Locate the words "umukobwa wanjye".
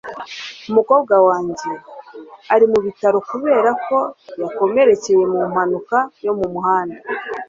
0.69-1.71